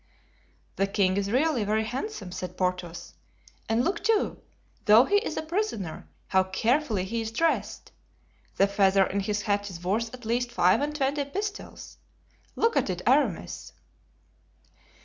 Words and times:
"The 0.77 0.87
king 0.87 1.15
is 1.15 1.31
really 1.31 1.63
very 1.63 1.83
handsome," 1.83 2.31
said 2.31 2.57
Porthos; 2.57 3.13
"and 3.69 3.83
look, 3.83 4.03
too, 4.03 4.41
though 4.85 5.05
he 5.05 5.17
is 5.17 5.37
a 5.37 5.43
prisoner, 5.43 6.09
how 6.29 6.41
carefully 6.45 7.03
he 7.03 7.21
is 7.21 7.29
dressed. 7.31 7.91
The 8.57 8.65
feather 8.65 9.03
in 9.05 9.19
his 9.19 9.43
hat 9.43 9.69
is 9.69 9.83
worth 9.83 10.11
at 10.15 10.25
least 10.25 10.51
five 10.51 10.81
and 10.81 10.95
twenty 10.95 11.23
pistoles. 11.25 11.99
Look 12.55 12.75
at 12.75 12.89
it, 12.89 13.03
Aramis." 13.05 13.73